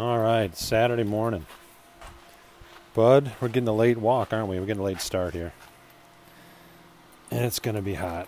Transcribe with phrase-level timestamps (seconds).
[0.00, 1.44] All right, Saturday morning.
[2.94, 4.58] Bud, we're getting a late walk, aren't we?
[4.58, 5.52] We're getting a late start here.
[7.30, 8.26] And it's going to be hot.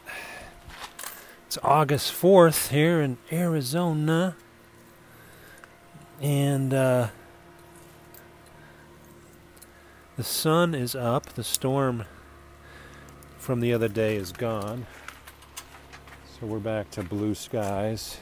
[1.47, 4.37] It's August 4th here in Arizona.
[6.21, 7.09] And uh,
[10.19, 11.25] the sun is up.
[11.25, 12.05] The storm
[13.39, 14.87] from the other day is gone.
[16.39, 18.19] So we're back to blue skies.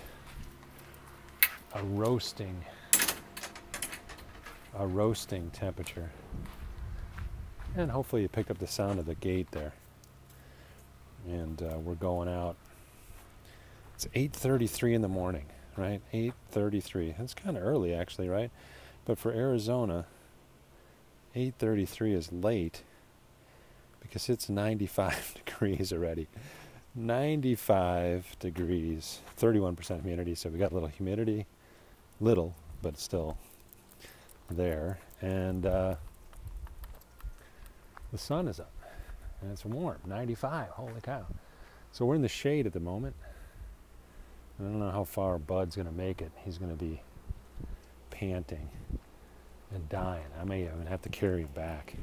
[1.74, 2.64] A roasting
[4.80, 6.10] a roasting temperature.
[7.76, 9.74] And hopefully you picked up the sound of the gate there.
[11.28, 12.56] And uh, we're going out.
[13.94, 15.44] It's 8:33 in the morning,
[15.76, 16.00] right?
[16.14, 17.14] 8:33.
[17.18, 18.50] That's kind of early actually, right?
[19.04, 20.06] But for Arizona,
[21.36, 22.82] 8:33 is late
[24.00, 26.26] because it's 95 degrees already.
[26.94, 30.34] 95 degrees, 31% humidity.
[30.34, 31.46] So we got a little humidity,
[32.18, 33.36] little, but still
[34.50, 35.94] there, and uh,
[38.12, 38.72] the sun is up,
[39.40, 40.68] and it's warm, 95.
[40.68, 41.26] Holy cow!
[41.92, 43.14] So we're in the shade at the moment.
[44.58, 46.30] I don't know how far Bud's going to make it.
[46.44, 47.00] He's going to be
[48.10, 48.68] panting
[49.72, 50.26] and dying.
[50.40, 51.94] I may even have to carry him back.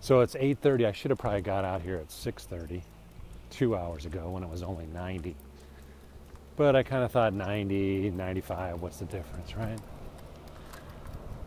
[0.00, 0.86] So it's 8:30.
[0.86, 2.82] I should have probably got out here at 6:30,
[3.50, 5.36] two hours ago when it was only 90.
[6.56, 8.80] But I kind of thought 90, 95.
[8.80, 9.78] What's the difference, right?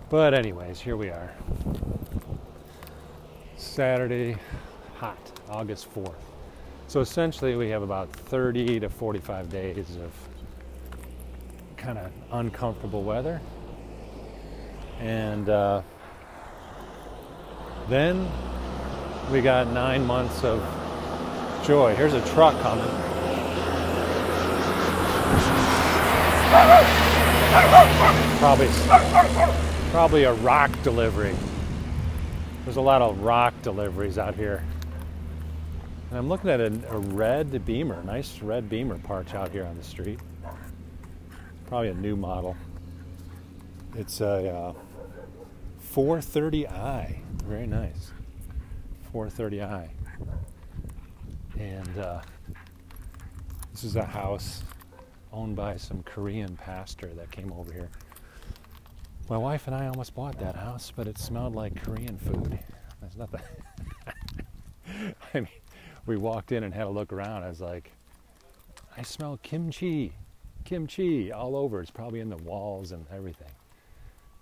[0.09, 1.33] But, anyways, here we are.
[3.58, 4.38] Saturday,
[4.95, 5.17] hot,
[5.49, 6.14] August 4th.
[6.88, 10.14] So, essentially, we have about 30 to 45 days of
[11.75, 13.41] kind of uncomfortable weather.
[15.02, 15.81] And uh,
[17.89, 18.30] then
[19.30, 20.61] we got nine months of
[21.66, 21.94] joy.
[21.95, 22.88] Here's a truck coming.
[28.39, 29.67] Probably
[29.98, 31.36] probably a rock delivery.
[32.64, 34.64] There's a lot of rock deliveries out here.
[36.11, 39.76] And I'm looking at a, a red Beamer, nice red Beamer parked out here on
[39.76, 40.20] the street.
[41.66, 42.55] Probably a new model.
[43.95, 44.73] It's a uh,
[45.95, 48.11] 430i, very nice.
[49.11, 49.89] 430i.
[51.58, 52.21] And uh,
[53.71, 54.61] this is a house
[55.33, 57.89] owned by some Korean pastor that came over here
[59.30, 62.58] my wife and I almost bought that house, but it smelled like Korean food.
[63.02, 63.42] There's nothing.
[65.33, 65.48] I mean,
[66.05, 67.43] we walked in and had a look around.
[67.43, 67.92] I was like,
[68.98, 70.14] I smell kimchi,
[70.64, 71.82] kimchi all over.
[71.82, 73.52] It's probably in the walls and everything.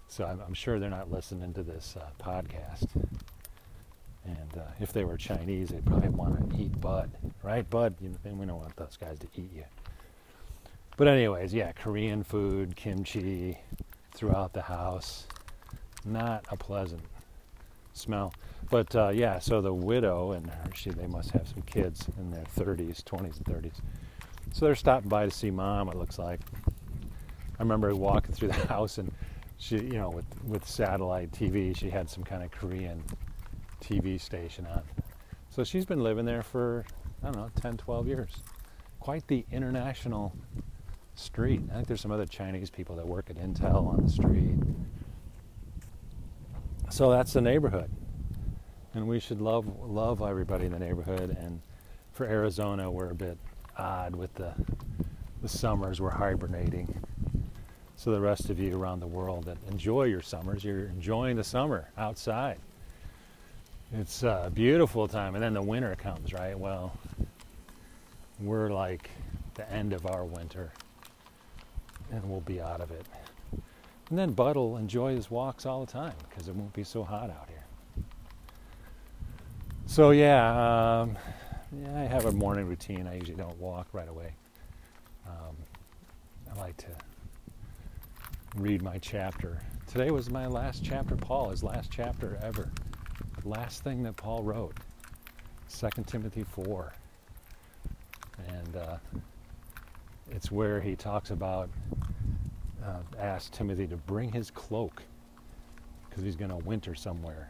[0.07, 2.87] So I'm, I'm sure they're not listening to this uh, podcast.
[4.25, 7.11] And uh, if they were Chinese, they'd probably want to eat Bud,
[7.43, 7.67] right?
[7.69, 9.63] Bud, you know, we don't want those guys to eat you.
[10.97, 13.57] But anyways, yeah, Korean food, kimchi,
[14.15, 15.27] throughout the house.
[16.05, 17.03] Not a pleasant
[17.93, 18.33] smell.
[18.69, 22.31] But uh, yeah, so the widow and her, she, they must have some kids in
[22.31, 23.75] their 30s, 20s, and 30s.
[24.53, 25.89] So they're stopping by to see mom.
[25.89, 26.39] It looks like.
[27.57, 29.11] I remember walking through the house and
[29.57, 33.03] she, you know, with with satellite TV, she had some kind of Korean
[33.81, 34.81] TV station on.
[35.49, 36.85] So she's been living there for
[37.23, 38.31] I don't know, 10, 12 years.
[38.99, 40.33] Quite the international
[41.15, 41.61] street.
[41.71, 44.57] I think there's some other Chinese people that work at Intel on the street.
[46.89, 47.89] So that's the neighborhood.
[48.93, 51.59] And we should love love everybody in the neighborhood and
[52.13, 53.37] for Arizona we're a bit
[53.77, 54.53] odd with the
[55.41, 56.93] the summers we're hibernating.
[57.97, 61.43] So the rest of you around the world that enjoy your summers, you're enjoying the
[61.43, 62.57] summer outside.
[63.93, 66.57] It's a beautiful time and then the winter comes, right?
[66.57, 66.97] Well,
[68.39, 69.09] we're like
[69.55, 70.71] the end of our winter
[72.11, 73.05] and we'll be out of it.
[74.09, 77.03] And then Bud will enjoy his walks all the time because it won't be so
[77.03, 77.63] hot out here.
[79.87, 81.17] So yeah, um,
[81.71, 83.07] yeah, I have a morning routine.
[83.07, 84.33] I usually don't walk right away.
[85.27, 85.55] Um,
[86.51, 86.87] I like to
[88.55, 89.61] read my chapter.
[89.87, 92.69] Today was my last chapter, Paul, his last chapter ever.
[93.43, 94.75] Last thing that Paul wrote,
[95.69, 96.93] 2 Timothy 4.
[98.47, 98.97] And uh,
[100.31, 101.69] it's where he talks about
[102.83, 105.03] uh, Timothy to bring his cloak
[106.09, 107.49] because he's going to winter somewhere.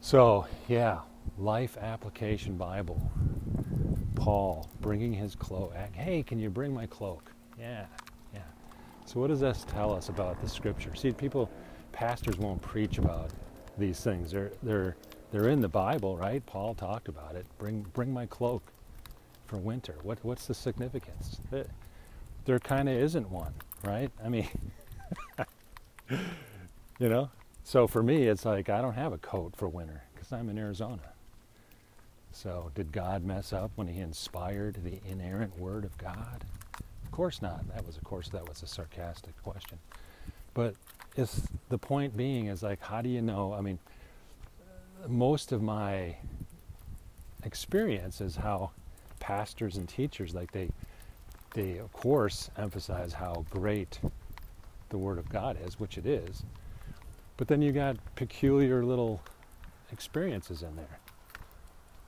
[0.00, 1.00] So, yeah,
[1.38, 3.10] life application Bible.
[4.14, 5.74] Paul bringing his cloak.
[5.92, 7.30] Hey, can you bring my cloak?
[7.58, 7.86] Yeah,
[8.32, 8.40] yeah.
[9.04, 10.94] So, what does this tell us about the scripture?
[10.94, 11.50] See, people,
[11.92, 13.30] pastors won't preach about
[13.78, 14.30] these things.
[14.30, 14.96] They're they're
[15.30, 16.44] they're in the Bible, right?
[16.46, 17.46] Paul talked about it.
[17.58, 18.62] Bring bring my cloak
[19.52, 19.96] for winter.
[20.02, 21.38] What what's the significance?
[22.46, 23.52] there kind of isn't one,
[23.84, 24.10] right?
[24.24, 24.48] I mean,
[26.98, 27.30] you know?
[27.62, 30.56] So for me, it's like I don't have a coat for winter because I'm in
[30.56, 31.02] Arizona.
[32.32, 36.44] So did God mess up when he inspired the inerrant word of God?
[37.04, 37.68] Of course not.
[37.74, 39.78] That was, of course, that was a sarcastic question.
[40.54, 40.76] But
[41.14, 43.52] it's the point being is like, how do you know?
[43.52, 43.78] I mean,
[45.06, 46.16] most of my
[47.44, 48.70] experience is how
[49.22, 50.68] pastors and teachers, like they,
[51.54, 54.00] they of course emphasize how great
[54.88, 56.42] the Word of God is, which it is.
[57.36, 59.22] But then you got peculiar little
[59.92, 60.98] experiences in there,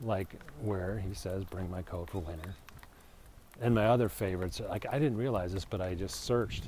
[0.01, 2.55] like where he says, "Bring my coat for winter."
[3.61, 6.65] And my other favorites, like I didn't realize this, but I just searched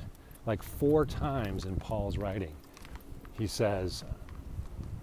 [0.46, 2.54] like four times in Paul's writing.
[3.36, 4.04] He says,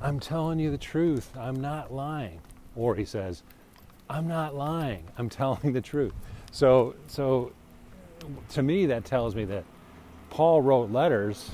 [0.01, 1.30] I'm telling you the truth.
[1.38, 2.39] I'm not lying.
[2.75, 3.44] Or he says,
[4.09, 5.03] I'm not lying.
[5.17, 6.13] I'm telling the truth.
[6.51, 7.51] So, so
[8.51, 9.63] to me, that tells me that
[10.29, 11.51] Paul wrote letters,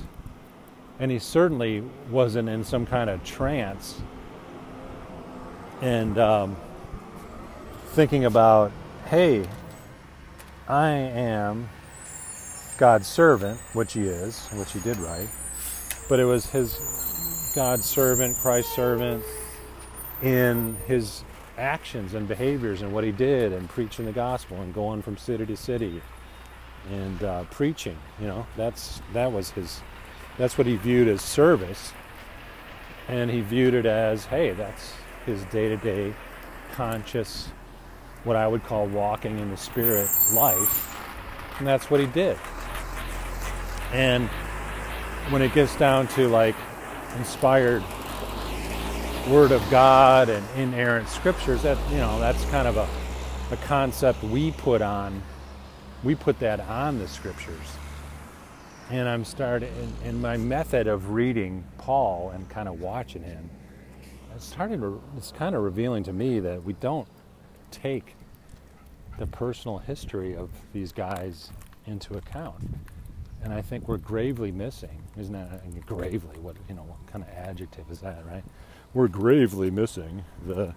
[0.98, 4.00] and he certainly wasn't in some kind of trance
[5.80, 6.56] and um,
[7.88, 8.70] thinking about,
[9.06, 9.46] hey,
[10.68, 11.68] I am
[12.78, 15.28] God's servant, which he is, which he did right,
[16.08, 19.24] but it was his God's servant, Christ's servant,
[20.22, 21.24] in his
[21.60, 25.44] actions and behaviors and what he did and preaching the gospel and going from city
[25.46, 26.00] to city
[26.90, 27.98] and uh, preaching.
[28.18, 29.82] You know, that's that was his.
[30.38, 31.92] That's what he viewed as service,
[33.08, 34.94] and he viewed it as, hey, that's
[35.26, 36.14] his day-to-day
[36.72, 37.48] conscious,
[38.24, 40.96] what I would call walking in the spirit life,
[41.58, 42.38] and that's what he did.
[43.92, 44.30] And
[45.28, 46.56] when it gets down to like
[47.18, 47.82] inspired
[49.30, 52.88] word of God and inerrant scriptures, that you know, that's kind of a,
[53.52, 55.22] a concept we put on
[56.02, 57.76] we put that on the scriptures.
[58.90, 59.70] And I'm starting
[60.02, 63.48] in, in my method of reading Paul and kind of watching him,
[64.34, 67.06] it's starting to it's kind of revealing to me that we don't
[67.70, 68.16] take
[69.18, 71.50] the personal history of these guys
[71.86, 72.56] into account
[73.42, 75.02] and I think we're gravely missing.
[75.18, 76.38] Isn't that gravely?
[76.38, 76.82] What you know?
[76.82, 78.24] What kind of adjective is that?
[78.26, 78.44] Right?
[78.92, 80.74] We're gravely missing the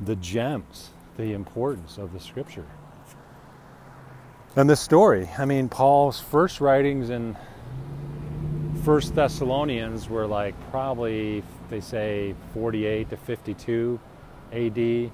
[0.00, 2.66] the gems, the importance of the Scripture.
[4.56, 5.28] And the story.
[5.36, 7.36] I mean, Paul's first writings in
[8.84, 14.00] First Thessalonians were like probably they say 48 to 52
[14.52, 15.12] A.D.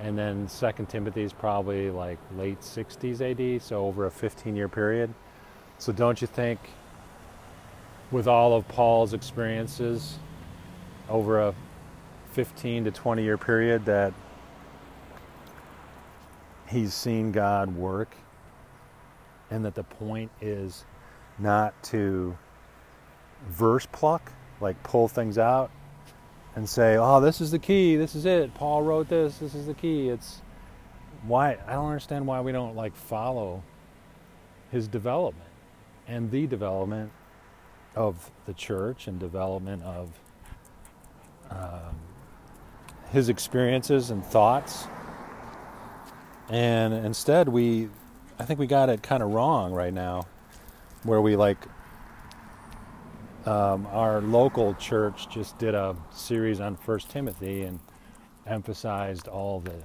[0.00, 4.68] And then Second Timothy is probably like late 60s AD, so over a 15 year
[4.68, 5.12] period.
[5.78, 6.60] So don't you think,
[8.10, 10.18] with all of Paul's experiences
[11.08, 11.54] over a
[12.32, 14.12] 15 to 20 year period, that
[16.68, 18.14] he's seen God work,
[19.50, 20.84] and that the point is
[21.38, 22.36] not to
[23.48, 25.70] verse pluck, like pull things out
[26.56, 27.96] and say, "Oh, this is the key.
[27.96, 28.52] This is it.
[28.54, 29.38] Paul wrote this.
[29.38, 30.42] This is the key." It's
[31.22, 33.62] why I don't understand why we don't like follow
[34.70, 35.48] his development
[36.06, 37.12] and the development
[37.94, 40.10] of the church and development of
[41.50, 41.96] um,
[43.10, 44.86] his experiences and thoughts.
[46.48, 47.88] And instead, we,
[48.38, 50.26] I think we got it kind of wrong right now,
[51.02, 51.58] where we like,
[53.46, 57.80] um, our local church just did a series on First Timothy and
[58.46, 59.84] emphasized all the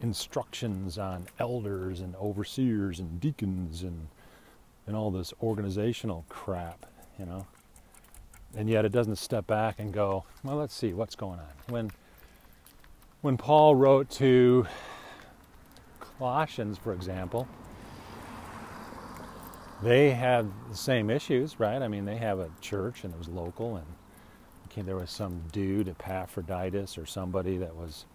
[0.00, 4.08] instructions on elders and overseers and deacons and
[4.86, 6.86] and all this organizational crap,
[7.18, 7.46] you know.
[8.56, 11.48] And yet it doesn't step back and go, well, let's see what's going on.
[11.68, 11.90] When
[13.20, 14.66] when Paul wrote to
[16.18, 17.46] Colossians, for example,
[19.82, 21.82] they had the same issues, right?
[21.82, 23.86] I mean, they have a church and it was local, and
[24.86, 28.06] there was some dude, Epaphroditus, or somebody that was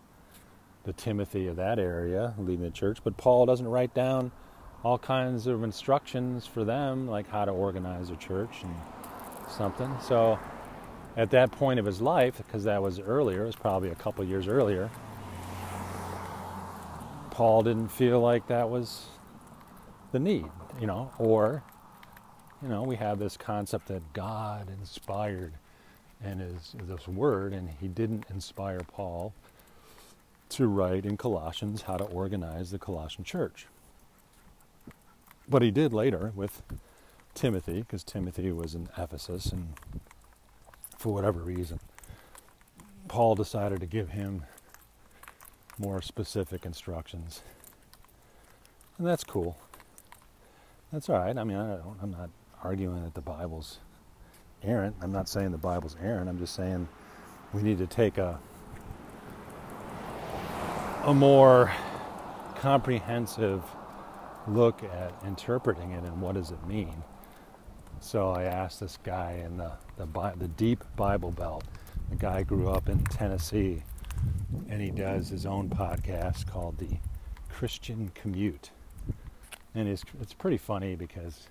[0.83, 2.99] the Timothy of that area leading the church.
[3.03, 4.31] But Paul doesn't write down
[4.83, 8.73] all kinds of instructions for them, like how to organize a church and
[9.49, 9.95] something.
[10.01, 10.39] So
[11.17, 14.23] at that point of his life, because that was earlier, it was probably a couple
[14.25, 14.89] years earlier,
[17.31, 19.05] Paul didn't feel like that was
[20.11, 20.45] the need,
[20.79, 21.63] you know, or,
[22.61, 25.53] you know, we have this concept that God inspired
[26.23, 29.33] and is this word, and he didn't inspire Paul
[30.49, 33.67] to write in Colossians how to organize the Colossian church.
[35.49, 36.61] But he did later with
[37.35, 39.73] Timothy, because Timothy was in Ephesus, and
[40.97, 41.79] for whatever reason,
[43.07, 44.43] Paul decided to give him
[45.77, 47.41] more specific instructions.
[48.97, 49.57] And that's cool.
[50.91, 51.37] That's all right.
[51.37, 52.29] I mean, I am not
[52.63, 53.79] arguing that the Bible's
[54.63, 54.95] errant.
[55.01, 56.29] I'm not saying the Bible's errant.
[56.29, 56.87] I'm just saying
[57.53, 58.39] we need to take a
[61.03, 61.71] a more
[62.55, 63.61] comprehensive
[64.47, 67.03] look at interpreting it and what does it mean.
[68.05, 70.05] So I asked this guy in the the,
[70.37, 71.63] the deep Bible Belt.
[72.11, 73.81] The guy grew up in Tennessee,
[74.69, 76.99] and he does his own podcast called the
[77.49, 78.69] Christian Commute,
[79.73, 81.47] and it's it's pretty funny because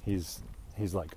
[0.00, 0.42] he's
[0.74, 1.10] he's like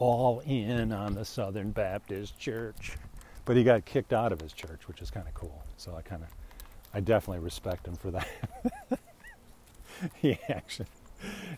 [0.00, 2.96] all in on the Southern Baptist Church,
[3.44, 5.62] but he got kicked out of his church, which is kind of cool.
[5.76, 6.28] So I kind of
[6.92, 8.28] I definitely respect him for that.
[10.16, 10.86] he actually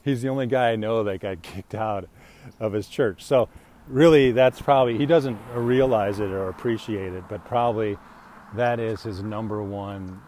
[0.04, 2.08] he's the only guy I know that got kicked out
[2.60, 3.24] of his church.
[3.24, 3.48] So
[3.88, 7.98] really that's probably he doesn't realize it or appreciate it, but probably
[8.54, 10.20] that is his number one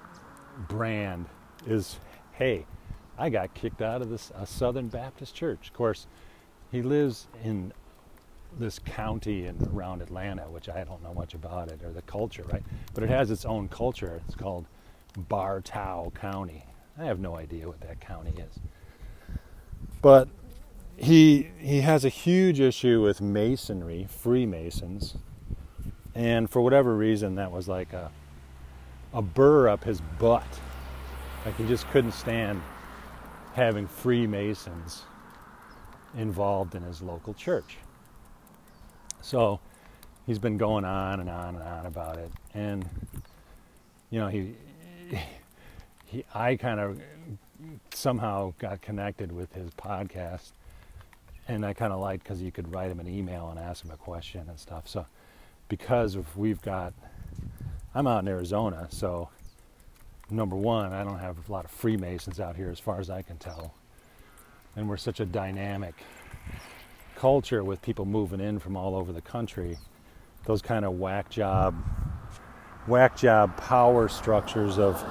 [0.68, 1.26] brand
[1.66, 1.98] is
[2.32, 2.66] hey,
[3.18, 5.68] I got kicked out of this a Southern Baptist church.
[5.68, 6.06] Of course,
[6.70, 7.72] he lives in
[8.58, 12.44] this county and around Atlanta, which I don't know much about it or the culture,
[12.50, 12.62] right?
[12.94, 14.20] But it has its own culture.
[14.26, 14.66] It's called
[15.16, 16.64] Bartow County.
[16.98, 18.58] I have no idea what that county is.
[20.06, 20.28] But
[20.96, 25.16] he he has a huge issue with masonry, Freemasons,
[26.14, 28.12] and for whatever reason, that was like a
[29.12, 30.46] a burr up his butt.
[31.44, 32.62] Like he just couldn't stand
[33.54, 35.02] having Freemasons
[36.16, 37.76] involved in his local church.
[39.22, 39.58] So
[40.24, 42.88] he's been going on and on and on about it, and
[44.10, 44.54] you know he
[46.04, 47.00] he I kind of
[47.92, 50.52] somehow got connected with his podcast
[51.48, 53.90] and I kind of liked because you could write him an email and ask him
[53.90, 54.88] a question and stuff.
[54.88, 55.06] So
[55.68, 56.92] because we've got,
[57.94, 59.28] I'm out in Arizona, so
[60.30, 63.22] number one, I don't have a lot of Freemasons out here as far as I
[63.22, 63.74] can tell,
[64.74, 65.94] and we're such a dynamic
[67.14, 69.78] culture with people moving in from all over the country.
[70.44, 71.74] Those kind of whack job,
[72.86, 75.02] whack job power structures of,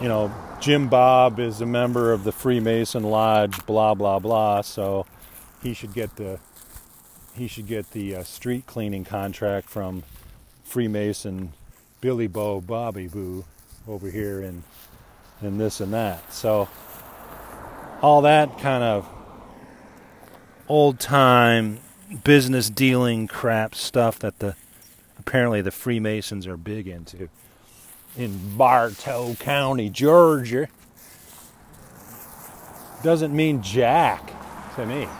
[0.00, 0.32] you know,
[0.62, 4.60] Jim Bob is a member of the Freemason Lodge, blah blah blah.
[4.60, 5.06] So
[5.60, 6.38] he should get the
[7.34, 10.04] he should get the uh, street cleaning contract from
[10.62, 11.52] Freemason
[12.00, 13.44] Billy Bo Bobby Boo
[13.88, 14.62] over here in
[15.42, 16.32] in this and that.
[16.32, 16.68] So
[18.00, 19.08] all that kind of
[20.68, 21.80] old time
[22.22, 24.54] business dealing crap stuff that the
[25.18, 27.28] apparently the Freemasons are big into
[28.16, 30.68] in Bartow County, Georgia
[33.02, 34.32] doesn't mean jack
[34.76, 35.08] to me.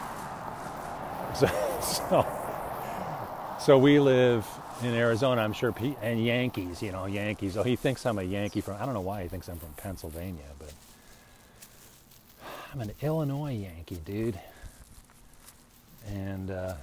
[1.35, 1.47] So,
[1.81, 2.27] so,
[3.59, 4.47] so we live
[4.83, 5.41] in Arizona.
[5.41, 6.83] I'm sure, and Yankees.
[6.83, 7.57] You know, Yankees.
[7.57, 8.77] Oh, he thinks I'm a Yankee from.
[8.79, 10.75] I don't know why he thinks I'm from Pennsylvania, but
[12.73, 14.39] I'm an Illinois Yankee, dude.
[16.09, 16.75] And uh,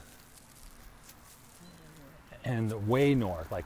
[2.50, 3.66] and way north, like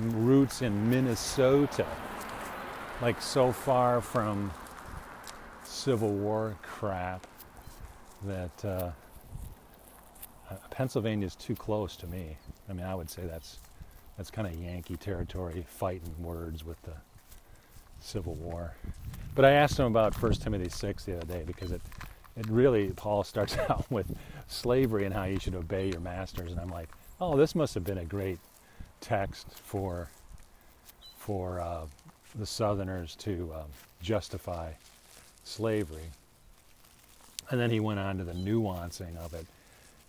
[0.00, 1.86] roots in Minnesota,
[3.00, 4.50] like so far from
[5.64, 7.26] Civil War crap
[8.24, 8.64] that.
[8.64, 8.90] Uh,
[10.70, 12.36] Pennsylvania is too close to me.
[12.68, 13.58] I mean, I would say that's
[14.18, 16.92] that's kind of Yankee territory, fighting words with the
[18.00, 18.74] Civil War.
[19.34, 21.80] But I asked him about 1 Timothy 6 the other day because it,
[22.36, 24.14] it really, Paul starts out with
[24.48, 26.52] slavery and how you should obey your masters.
[26.52, 26.90] And I'm like,
[27.22, 28.40] oh, this must have been a great
[29.00, 30.08] text for,
[31.16, 31.86] for uh,
[32.34, 33.66] the Southerners to um,
[34.02, 34.72] justify
[35.44, 36.10] slavery.
[37.50, 39.46] And then he went on to the nuancing of it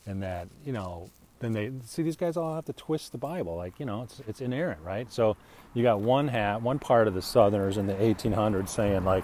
[0.05, 3.55] and that you know then they see these guys all have to twist the Bible
[3.55, 5.37] like you know it's it's inerrant right so
[5.73, 9.23] you got one hat one part of the Southerners in the 1800s saying like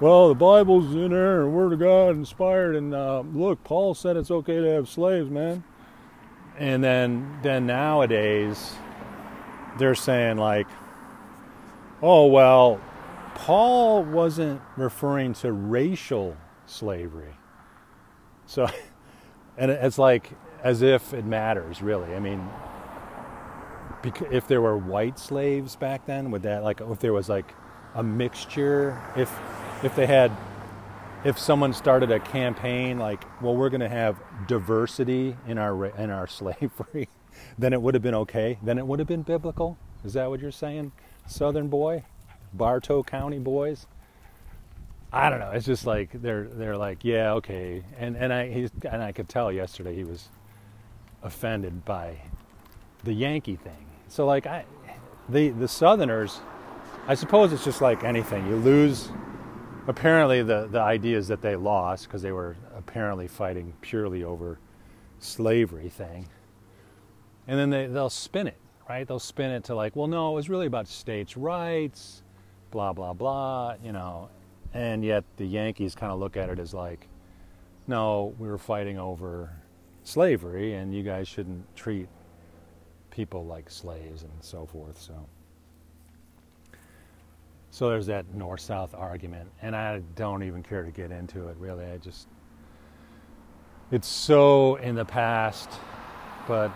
[0.00, 4.56] well the Bible's inerrant Word of God inspired and uh, look Paul said it's okay
[4.60, 5.64] to have slaves man
[6.58, 8.74] and then then nowadays
[9.78, 10.66] they're saying like
[12.02, 12.80] oh well
[13.34, 17.34] Paul wasn't referring to racial slavery.
[18.46, 18.66] So
[19.58, 20.30] and it's like
[20.62, 22.14] as if it matters really.
[22.14, 22.48] I mean
[24.30, 27.52] if there were white slaves back then would that like if there was like
[27.94, 29.36] a mixture if
[29.82, 30.30] if they had
[31.24, 36.10] if someone started a campaign like well we're going to have diversity in our in
[36.10, 37.08] our slavery
[37.58, 40.40] then it would have been okay then it would have been biblical is that what
[40.40, 40.92] you're saying
[41.26, 42.04] southern boy
[42.52, 43.86] bartow county boys
[45.12, 45.52] I don't know.
[45.52, 47.82] It's just like they're they're like, yeah, okay.
[47.98, 50.28] And and I he's and I could tell yesterday he was
[51.22, 52.18] offended by
[53.04, 53.86] the Yankee thing.
[54.08, 54.64] So like I
[55.28, 56.40] the the Southerners,
[57.06, 58.46] I suppose it's just like anything.
[58.46, 59.08] You lose
[59.88, 64.58] apparently the, the idea is that they lost because they were apparently fighting purely over
[65.18, 66.28] slavery thing.
[67.46, 69.06] And then they, they'll spin it, right?
[69.06, 72.22] They'll spin it to like, well, no, it was really about states' rights,
[72.70, 74.28] blah, blah, blah, you know.
[74.74, 77.08] And yet the Yankees kind of look at it as like,
[77.86, 79.50] no, we were fighting over
[80.02, 82.08] slavery and you guys shouldn't treat
[83.10, 85.00] people like slaves and so forth.
[85.00, 85.26] So.
[87.76, 91.58] So there's that north south argument, and I don't even care to get into it
[91.58, 91.84] really.
[91.84, 92.26] I just,
[93.90, 95.68] it's so in the past,
[96.48, 96.72] but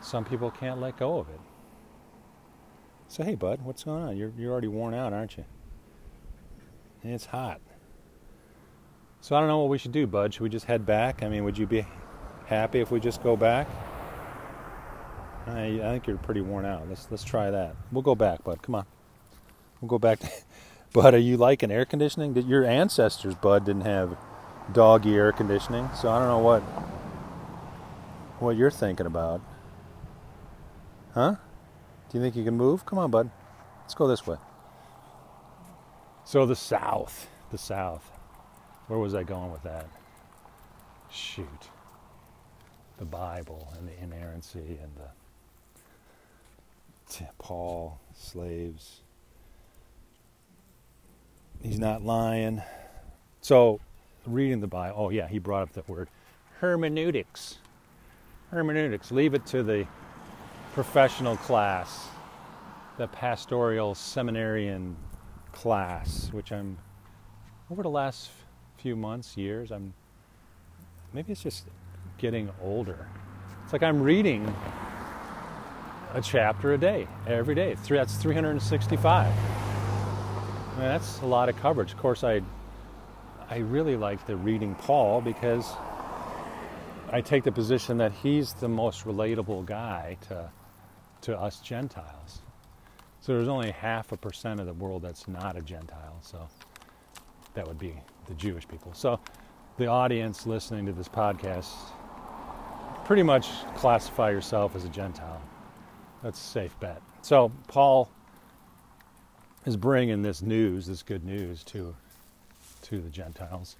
[0.00, 1.40] some people can't let go of it.
[3.08, 4.16] So, hey, bud, what's going on?
[4.16, 5.44] You're, you're already worn out, aren't you?
[7.02, 7.60] And it's hot.
[9.20, 10.32] So, I don't know what we should do, bud.
[10.32, 11.22] Should we just head back?
[11.22, 11.84] I mean, would you be
[12.46, 13.68] happy if we just go back?
[15.48, 16.88] I, I think you're pretty worn out.
[16.88, 17.76] Let's, let's try that.
[17.92, 18.62] We'll go back, bud.
[18.62, 18.86] Come on.
[19.82, 20.20] We'll go back.
[20.20, 20.30] To,
[20.92, 22.32] Bud, are you liking air conditioning?
[22.32, 24.16] Did your ancestors, Bud, didn't have
[24.72, 26.62] doggy air conditioning, so I don't know what
[28.38, 29.40] what you're thinking about.
[31.14, 31.36] Huh?
[32.08, 32.86] Do you think you can move?
[32.86, 33.30] Come on, Bud.
[33.82, 34.36] Let's go this way.
[36.24, 38.10] So the South, the South.
[38.86, 39.86] Where was I going with that?
[41.10, 41.46] Shoot.
[42.98, 45.10] The Bible and the inerrancy and the
[47.38, 49.00] Paul, slaves
[51.62, 52.62] he's not lying.
[53.40, 53.80] So,
[54.26, 56.08] reading the Bible, oh, yeah, he brought up that word
[56.60, 57.58] hermeneutics.
[58.50, 59.10] Hermeneutics.
[59.10, 59.86] Leave it to the
[60.74, 62.08] professional class,
[62.98, 64.96] the pastoral seminarian
[65.52, 66.78] class, which I'm,
[67.70, 68.30] over the last
[68.78, 69.92] few months, years, I'm,
[71.12, 71.64] maybe it's just
[72.18, 73.08] getting older.
[73.64, 74.54] It's like I'm reading
[76.14, 77.74] a chapter a day, every day.
[77.74, 79.61] That's 365.
[80.72, 81.92] I mean, that's a lot of coverage.
[81.92, 82.40] Of course, I
[83.50, 85.70] I really like the reading Paul because
[87.10, 90.50] I take the position that he's the most relatable guy to
[91.22, 92.40] to us Gentiles.
[93.20, 96.16] So there's only half a percent of the world that's not a Gentile.
[96.22, 96.48] So
[97.54, 97.94] that would be
[98.26, 98.94] the Jewish people.
[98.94, 99.20] So
[99.76, 101.68] the audience listening to this podcast
[103.04, 105.42] pretty much classify yourself as a Gentile.
[106.22, 107.02] That's a safe bet.
[107.20, 108.08] So Paul
[109.64, 111.94] is bringing this news, this good news to
[112.82, 113.76] to the Gentiles.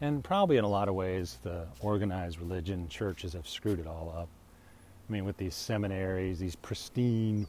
[0.00, 4.12] And probably in a lot of ways, the organized religion churches have screwed it all
[4.16, 4.28] up.
[5.08, 7.46] I mean, with these seminaries, these pristine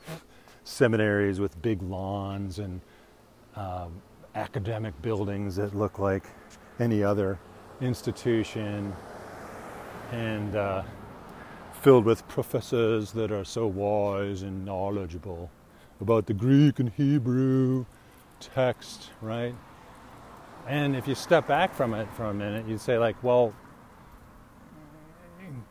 [0.64, 2.82] seminaries with big lawns and
[3.56, 4.02] um,
[4.36, 6.26] academic buildings that look like
[6.80, 7.40] any other
[7.82, 8.94] institution,
[10.12, 10.84] and uh,
[11.82, 15.50] filled with professors that are so wise and knowledgeable
[16.04, 17.86] about the Greek and Hebrew
[18.42, 19.56] text, right?
[20.68, 23.54] And if you step back from it for a minute, you'd say like, well,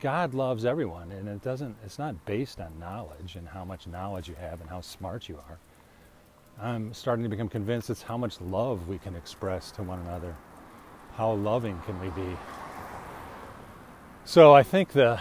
[0.00, 1.76] God loves everyone, and it doesn't.
[1.84, 5.38] It's not based on knowledge and how much knowledge you have and how smart you
[5.48, 5.58] are.
[6.60, 10.34] I'm starting to become convinced it's how much love we can express to one another.
[11.14, 12.36] How loving can we be?
[14.24, 15.20] So I think the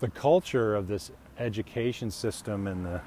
[0.00, 3.00] the culture of this education system and the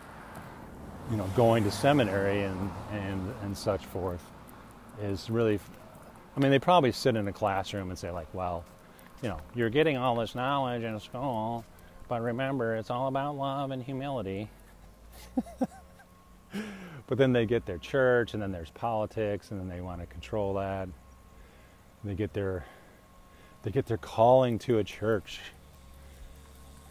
[1.09, 4.23] you know, going to seminary and, and, and such forth
[5.01, 5.59] is really,
[6.35, 8.65] I mean, they probably sit in a classroom and say, like, well,
[9.21, 11.63] you know, you're getting all this knowledge in school,
[12.07, 14.49] but remember, it's all about love and humility.
[17.07, 20.07] but then they get their church, and then there's politics, and then they want to
[20.07, 20.89] control that.
[22.03, 22.65] They get their
[23.63, 25.39] they get their calling to a church,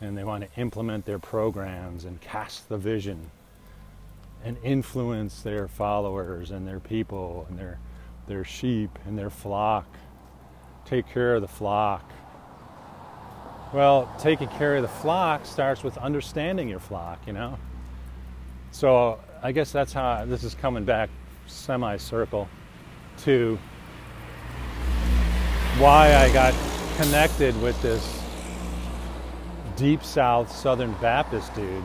[0.00, 3.30] and they want to implement their programs and cast the vision
[4.46, 7.80] and influence their followers and their people and their
[8.28, 9.86] their sheep and their flock.
[10.84, 12.08] Take care of the flock.
[13.72, 17.58] Well, taking care of the flock starts with understanding your flock, you know.
[18.70, 21.10] So I guess that's how this is coming back
[21.48, 22.48] semi-circle
[23.18, 23.58] to
[25.78, 26.54] why I got
[26.96, 28.22] connected with this
[29.74, 31.82] deep south southern Baptist dude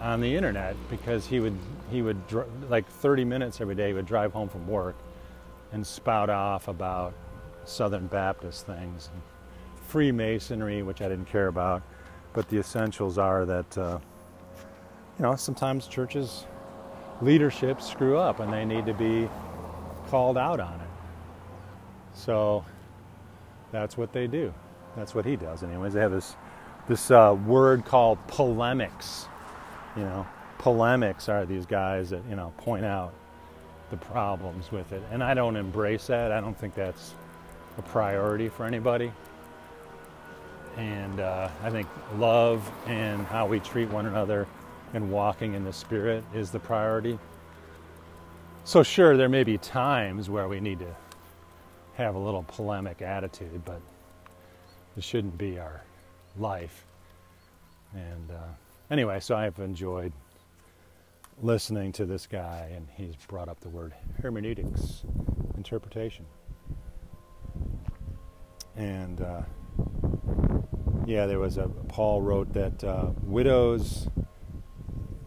[0.00, 1.56] on the internet because he would
[1.90, 2.20] he would
[2.68, 4.96] like 30 minutes every day he would drive home from work
[5.72, 7.14] and spout off about
[7.64, 9.22] Southern Baptist things, and
[9.86, 11.82] Freemasonry, which I didn't care about,
[12.32, 13.98] but the essentials are that uh,
[15.18, 16.46] you know sometimes churches
[17.20, 19.28] leadership screw up and they need to be
[20.06, 20.88] called out on it.
[22.14, 22.64] So
[23.72, 24.52] that's what they do.
[24.96, 25.92] That's what he does, anyways.
[25.92, 26.36] They have this
[26.88, 29.26] this uh, word called polemics
[29.98, 30.26] you know,
[30.58, 33.12] polemics are these guys that, you know, point out
[33.90, 35.02] the problems with it.
[35.10, 36.30] And I don't embrace that.
[36.30, 37.14] I don't think that's
[37.78, 39.10] a priority for anybody.
[40.76, 44.46] And uh, I think love and how we treat one another
[44.94, 47.18] and walking in the Spirit is the priority.
[48.64, 50.94] So, sure, there may be times where we need to
[51.94, 53.80] have a little polemic attitude, but
[54.96, 55.82] it shouldn't be our
[56.38, 56.84] life.
[57.94, 60.12] And uh, anyway, so I've enjoyed
[61.40, 65.04] listening to this guy, and he's brought up the word hermeneutics,
[65.56, 66.26] interpretation.
[68.76, 69.42] And uh,
[71.06, 74.08] yeah, there was a Paul wrote that uh, widows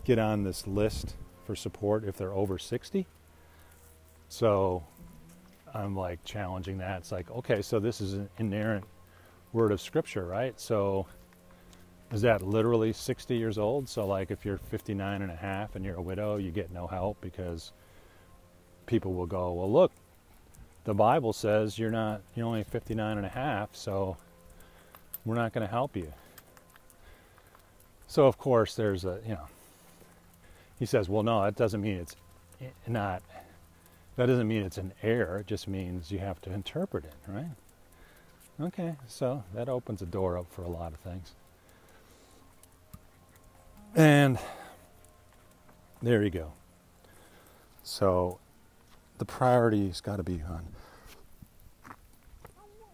[0.03, 3.07] get on this list for support if they're over 60.
[4.29, 4.83] So
[5.73, 6.99] I'm like challenging that.
[6.99, 8.85] It's like, okay, so this is an inerrant
[9.53, 10.57] word of scripture, right?
[10.59, 11.07] So
[12.11, 13.87] is that literally 60 years old?
[13.87, 16.87] So like if you're 59 and a half and you're a widow, you get no
[16.87, 17.71] help because
[18.85, 19.91] people will go, well, look,
[20.83, 24.17] the Bible says you're not, you're only 59 and a half, so
[25.25, 26.11] we're not going to help you.
[28.07, 29.47] So of course there's a, you know,
[30.79, 32.15] he says, well, no, that doesn't mean it's
[32.87, 33.21] not,
[34.17, 35.37] that doesn't mean it's an error.
[35.37, 37.45] It just means you have to interpret it, right?
[38.59, 41.31] Okay, so that opens a door up for a lot of things.
[43.95, 44.39] And
[46.01, 46.53] there you go.
[47.83, 48.39] So
[49.17, 50.65] the priority's got to be on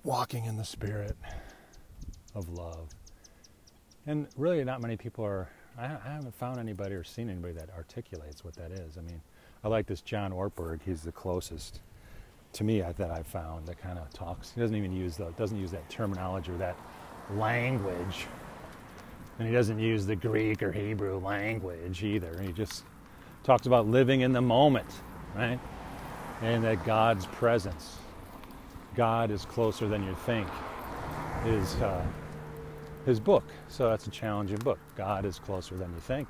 [0.04, 1.16] walking in the spirit
[2.34, 2.90] of love.
[4.08, 8.44] And really, not many people are, I, haven't found anybody or seen anybody that articulates
[8.44, 8.98] what that is.
[8.98, 9.22] I mean,
[9.64, 11.82] I like this John Ortberg, he's the closest
[12.54, 14.52] to me that I've found that kind of talks.
[14.52, 16.78] He doesn't even use the, doesn't use that terminology or that
[17.36, 18.28] language
[19.40, 22.40] and he doesn't use the Greek or Hebrew language either.
[22.42, 22.84] He just
[23.44, 24.88] talks about living in the moment,
[25.36, 25.60] right?
[26.42, 27.98] And that God's presence,
[28.96, 30.48] God is closer than you think,
[31.46, 32.06] is uh,
[33.06, 33.44] his book.
[33.70, 34.80] So that's a challenging book.
[34.96, 36.28] God is closer than you think.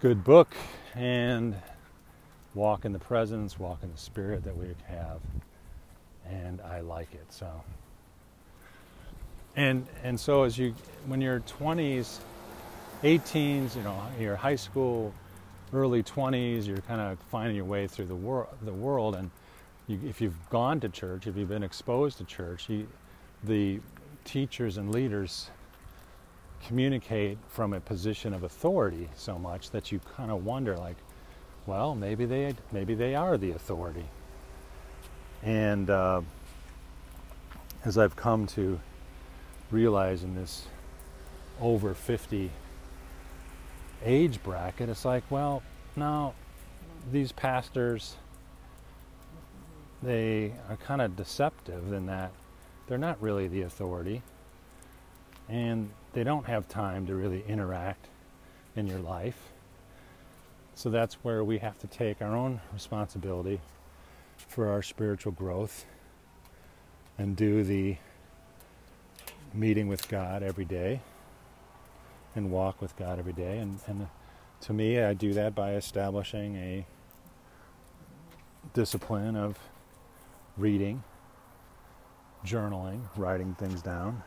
[0.00, 0.54] Good book,
[0.94, 1.56] and
[2.54, 5.20] walk in the presence, walk in the spirit that we have.
[6.24, 7.26] And I like it.
[7.30, 7.48] So
[9.58, 10.72] and and so as you
[11.06, 12.20] when you're 20s
[13.02, 15.12] 18s you know your high school
[15.72, 19.16] early 20s you're kind of finding your way through the, wor- the world.
[19.16, 19.30] And
[19.88, 22.86] you, if you've gone to church if you've been exposed to church you,
[23.42, 23.80] the
[24.24, 25.50] teachers and leaders
[26.64, 30.96] communicate from a position of authority so much that you kind of wonder like
[31.66, 34.06] well maybe they maybe they are the authority.
[35.42, 36.20] And uh,
[37.84, 38.78] as i've come to
[39.70, 40.66] realize in this
[41.60, 42.50] over 50
[44.04, 45.62] age bracket, it's like, well,
[45.96, 46.34] now
[47.10, 48.16] these pastors,
[50.02, 52.30] they are kind of deceptive in that
[52.86, 54.22] they're not really the authority
[55.48, 58.06] and they don't have time to really interact
[58.76, 59.38] in your life.
[60.74, 63.60] So that's where we have to take our own responsibility
[64.36, 65.84] for our spiritual growth
[67.18, 67.96] and do the
[69.58, 71.00] meeting with God every day
[72.34, 73.58] and walk with God every day.
[73.58, 74.06] And, and
[74.62, 76.86] to me, I do that by establishing a
[78.72, 79.58] discipline of
[80.56, 81.02] reading,
[82.44, 84.22] journaling, writing things down.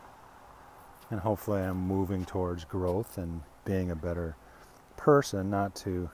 [1.10, 4.36] And hopefully, I'm moving towards growth and being a better
[4.96, 6.10] person, not to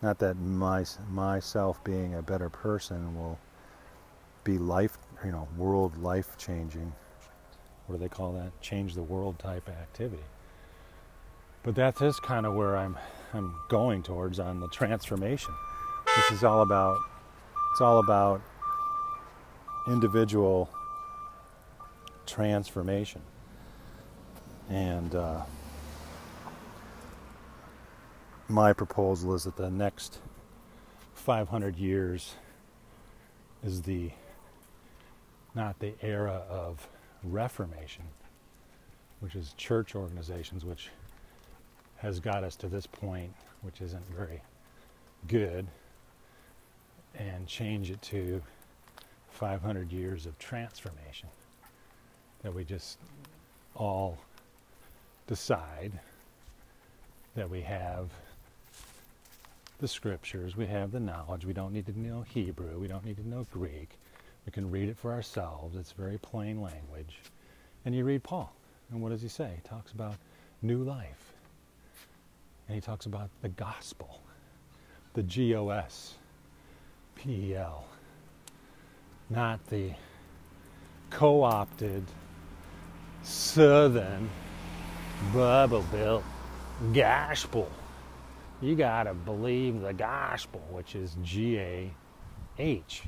[0.00, 3.38] not that my myself being a better person will
[4.44, 6.92] be life you know world life changing
[7.88, 8.52] what do they call that?
[8.60, 10.22] Change the world type activity.
[11.62, 12.96] But that is kind of where I'm
[13.32, 15.54] I'm going towards on the transformation.
[16.16, 16.98] This is all about
[17.72, 18.42] it's all about
[19.86, 20.68] individual
[22.26, 23.22] transformation.
[24.68, 25.42] And uh,
[28.48, 30.18] my proposal is that the next
[31.14, 32.34] 500 years
[33.64, 34.10] is the
[35.54, 36.86] not the era of
[37.24, 38.04] Reformation,
[39.20, 40.90] which is church organizations, which
[41.96, 44.40] has got us to this point, which isn't very
[45.26, 45.66] good,
[47.16, 48.40] and change it to
[49.30, 51.28] 500 years of transformation.
[52.42, 52.98] That we just
[53.74, 54.18] all
[55.26, 55.92] decide
[57.34, 58.10] that we have
[59.80, 63.16] the scriptures, we have the knowledge, we don't need to know Hebrew, we don't need
[63.16, 63.97] to know Greek,
[64.48, 65.76] we can read it for ourselves.
[65.76, 67.18] It's very plain language.
[67.84, 68.50] And you read Paul.
[68.90, 69.50] And what does he say?
[69.56, 70.14] He talks about
[70.62, 71.34] new life.
[72.66, 74.22] And he talks about the gospel,
[75.12, 76.14] the GOS,
[77.14, 77.84] P E L,
[79.28, 79.90] not the
[81.10, 82.04] co opted
[83.22, 84.30] Southern
[85.34, 86.24] Bible Belt
[86.94, 87.70] gospel.
[88.62, 91.90] You got to believe the gospel, which is G A
[92.58, 93.02] H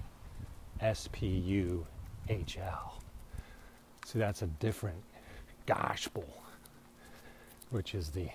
[0.81, 1.87] S P U
[2.29, 3.03] H L.
[4.07, 5.03] See, that's a different
[5.67, 6.27] gospel,
[7.71, 8.29] which is the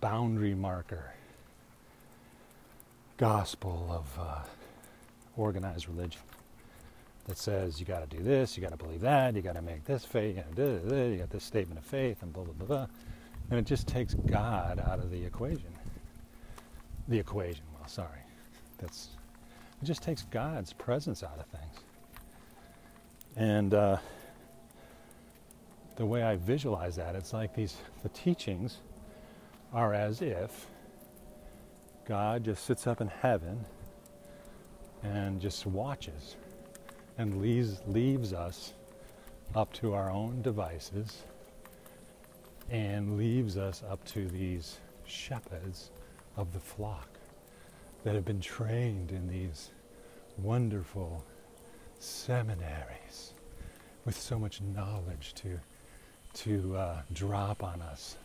[0.00, 1.12] boundary marker
[3.18, 4.40] gospel of uh,
[5.36, 6.20] organized religion
[7.26, 9.62] that says you got to do this, you got to believe that, you got to
[9.62, 12.86] make this faith, you, you got this statement of faith, and blah, blah, blah, blah.
[13.50, 15.72] And it just takes God out of the equation.
[17.08, 18.20] The equation, well, sorry.
[18.78, 19.10] That's,
[19.82, 21.76] it just takes God's presence out of things.
[23.34, 23.96] And uh,
[25.96, 28.78] the way I visualize that, it's like these, the teachings
[29.72, 30.66] are as if
[32.06, 33.64] God just sits up in heaven
[35.02, 36.36] and just watches
[37.18, 38.74] and leaves, leaves us
[39.56, 41.22] up to our own devices
[42.70, 45.90] and leaves us up to these shepherds
[46.36, 47.11] of the flock
[48.04, 49.70] that have been trained in these
[50.38, 51.24] wonderful
[51.98, 53.34] seminaries
[54.04, 55.60] with so much knowledge to,
[56.34, 58.16] to uh, drop on us,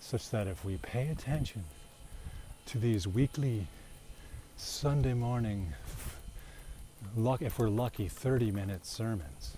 [0.00, 1.62] such that if we pay attention
[2.66, 3.66] to these weekly
[4.56, 5.72] Sunday morning
[7.40, 9.56] if we're lucky, 30 minute sermons.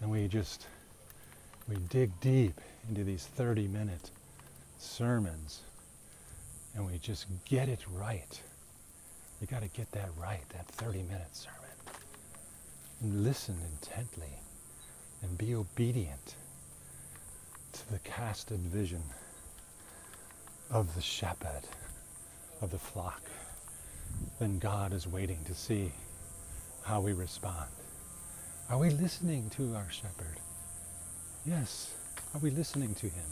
[0.00, 0.66] And we just,
[1.68, 4.10] we dig deep into these 30 minute
[4.78, 5.62] sermons
[6.74, 8.40] and we just get it right.
[9.40, 11.60] You got to get that right, that 30 minute sermon.
[13.02, 14.38] And listen intently
[15.22, 16.36] and be obedient
[17.72, 19.02] to the casted vision
[20.70, 21.62] of the shepherd
[22.60, 23.22] of the flock.
[24.38, 25.92] Then God is waiting to see
[26.84, 27.70] how we respond.
[28.70, 30.38] Are we listening to our shepherd?
[31.44, 31.92] Yes.
[32.32, 33.26] Are we listening to him?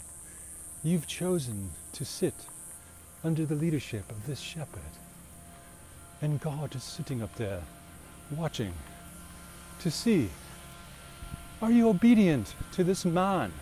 [0.83, 2.35] You've chosen to sit
[3.24, 4.82] under the leadership of this shepherd.
[6.20, 7.61] And God is sitting up there
[8.37, 8.72] watching
[9.80, 10.28] to see
[11.61, 13.52] are you obedient to this man?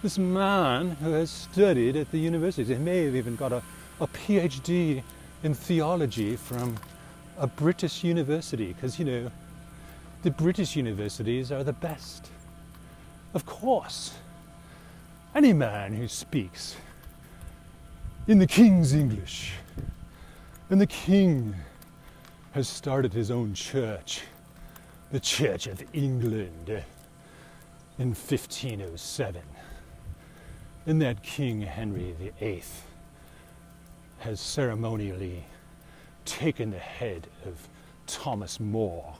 [0.00, 2.72] This man who has studied at the university.
[2.72, 3.62] He may have even got a,
[4.00, 5.02] a PhD
[5.42, 6.76] in theology from
[7.36, 9.30] a British university because, you know,
[10.22, 12.28] the British universities are the best.
[13.34, 14.14] Of course,
[15.34, 16.76] any man who speaks
[18.26, 19.52] in the King's English,
[20.68, 21.54] and the King
[22.52, 24.22] has started his own church,
[25.12, 26.68] the Church of England,
[27.98, 29.42] in 1507.
[30.86, 32.62] And that King Henry VIII
[34.18, 35.44] has ceremonially
[36.24, 37.68] taken the head of
[38.08, 39.14] Thomas More,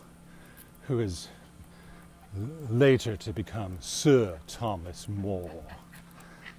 [0.83, 1.29] who is
[2.69, 5.63] later to become Sir Thomas More.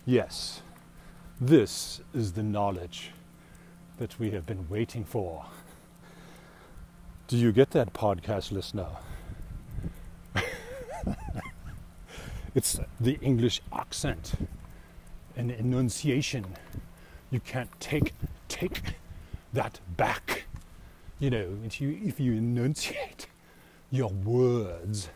[0.06, 0.62] Yes,
[1.40, 3.12] this is the knowledge
[3.98, 5.46] that we have been waiting for.
[7.28, 8.88] Do you get that, podcast listener?
[12.56, 14.34] it's the English accent
[15.36, 16.46] and enunciation.
[17.30, 18.14] You can't take
[18.48, 18.96] take
[19.54, 20.46] that back.
[21.20, 23.28] You know, if you, if you enunciate
[23.92, 25.10] your words,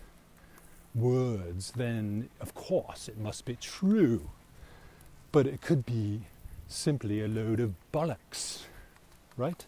[0.94, 4.30] words, then of course it must be true.
[5.32, 6.22] But it could be
[6.68, 8.64] simply a load of bollocks,
[9.38, 9.66] right?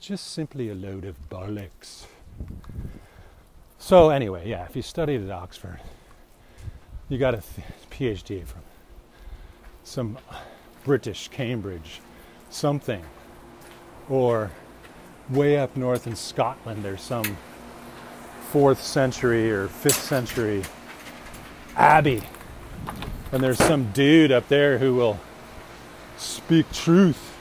[0.00, 2.06] Just simply a load of bollocks.
[3.78, 5.80] So, anyway, yeah, if you studied at Oxford,
[7.08, 8.62] you got a th- PhD from
[9.82, 10.18] some
[10.84, 12.00] British Cambridge
[12.50, 13.02] something
[14.08, 14.50] or
[15.30, 17.36] way up north in Scotland, there's some
[18.50, 20.62] fourth century or fifth century
[21.76, 22.22] abbey.
[23.34, 25.18] And there's some dude up there who will
[26.16, 27.36] speak truth.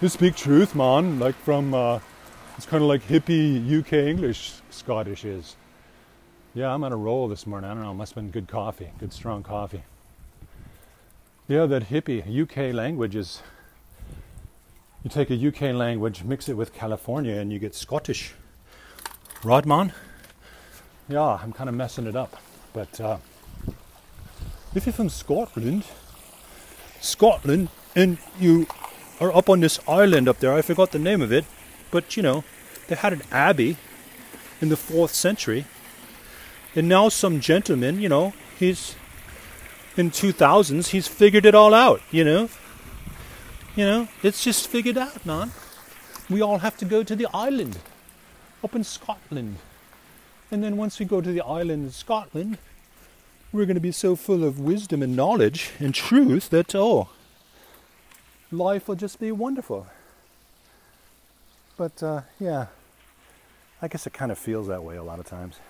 [0.00, 2.00] You speak truth, man, like from, uh,
[2.56, 5.56] it's kind of like hippie UK English Scottish is.
[6.54, 7.70] Yeah, I'm on a roll this morning.
[7.70, 9.82] I don't know, must have been good coffee, good strong coffee.
[11.48, 13.42] Yeah, that hippie UK language is
[15.02, 18.32] you take a UK language, mix it with California, and you get Scottish.
[19.42, 19.92] Rodman?
[21.10, 22.40] Yeah, I'm kind of messing it up.
[22.72, 23.18] But uh,
[24.74, 25.84] if you're from Scotland,
[27.00, 28.66] Scotland, and you
[29.20, 31.44] are up on this island up there, I forgot the name of it,
[31.90, 32.44] but you know,
[32.88, 33.76] they had an abbey
[34.60, 35.64] in the fourth century.
[36.74, 38.96] And now some gentleman, you know, he's
[39.96, 42.48] in 2000s, he's figured it all out, you know.
[43.76, 45.52] You know, it's just figured out, man.
[46.30, 47.78] we all have to go to the island
[48.62, 49.56] up in Scotland.
[50.50, 52.58] And then once we go to the island in Scotland,
[53.54, 57.08] we're going to be so full of wisdom and knowledge and truth that, oh,
[58.50, 59.86] life will just be wonderful.
[61.76, 62.66] But uh, yeah,
[63.80, 65.60] I guess it kind of feels that way a lot of times.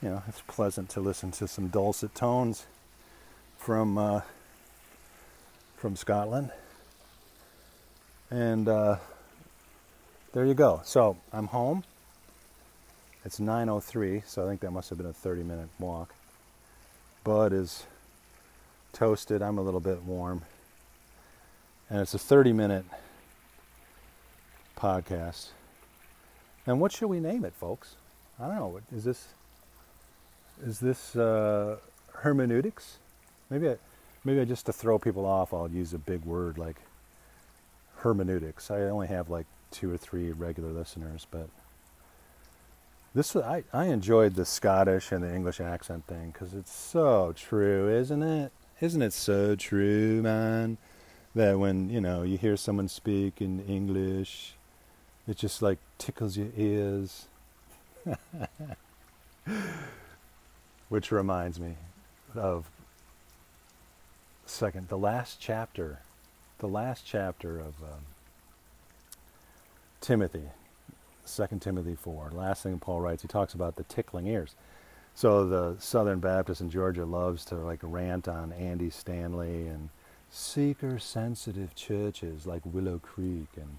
[0.00, 2.64] You know, it's pleasant to listen to some dulcet tones
[3.58, 4.22] from uh,
[5.76, 6.50] from Scotland,
[8.30, 8.96] and uh,
[10.32, 10.80] there you go.
[10.84, 11.84] So I'm home.
[13.24, 16.14] It's 9:03, so I think that must have been a 30-minute walk.
[17.24, 17.86] Bud is
[18.92, 19.40] toasted.
[19.40, 20.42] I'm a little bit warm,
[21.88, 22.84] and it's a 30-minute
[24.76, 25.48] podcast.
[26.66, 27.96] And what should we name it, folks?
[28.38, 28.80] I don't know.
[28.94, 29.28] Is this
[30.62, 31.76] is this uh,
[32.12, 32.98] hermeneutics?
[33.50, 33.76] Maybe I,
[34.24, 36.76] maybe I just to throw people off, I'll use a big word like
[37.96, 38.70] hermeneutics.
[38.70, 41.48] I only have like two or three regular listeners, but
[43.14, 47.88] this I I enjoyed the Scottish and the English accent thing because it's so true,
[47.88, 48.52] isn't it?
[48.80, 50.78] Isn't it so true, man?
[51.34, 54.54] That when you know you hear someone speak in English
[55.26, 57.26] it just like tickles your ears.
[60.88, 61.76] Which reminds me
[62.34, 62.66] of
[64.44, 66.00] second, the last chapter,
[66.58, 68.04] the last chapter of um,
[70.00, 70.50] Timothy,
[71.24, 72.30] Second Timothy four.
[72.32, 74.54] Last thing Paul writes, he talks about the tickling ears.
[75.14, 79.90] So the Southern Baptist in Georgia loves to like rant on Andy Stanley and
[80.30, 83.78] seeker sensitive churches like Willow Creek and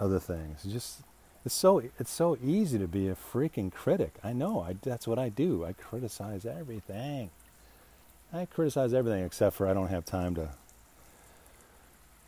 [0.00, 0.64] other things.
[0.64, 1.00] It's just
[1.44, 4.14] it's so it's so easy to be a freaking critic.
[4.24, 4.60] I know.
[4.60, 5.64] I, that's what I do.
[5.64, 7.30] I criticize everything.
[8.32, 10.50] I criticize everything except for I don't have time to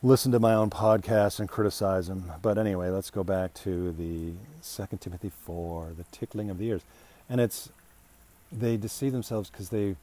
[0.02, 2.30] listen to my own podcast and criticize them.
[2.40, 6.82] But anyway, let's go back to the Second Timothy four, the tickling of the ears,
[7.28, 7.70] and it's
[8.50, 9.96] they deceive themselves because they